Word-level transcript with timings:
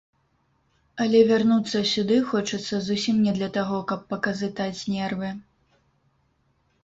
Але 1.03 1.19
вярнуцца 1.31 1.79
сюды 1.93 2.15
хочацца 2.31 2.75
зусім 2.87 3.15
не 3.25 3.33
для 3.37 3.49
таго, 3.57 3.77
каб 3.91 4.01
паказытаць 4.13 4.79
нервы. 4.95 5.29